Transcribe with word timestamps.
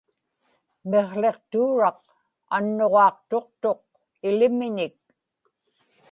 miqłiqtuuraq 0.89 1.99
annuġaaqtuqtuq 2.55 3.81
ilimiñik 4.27 4.97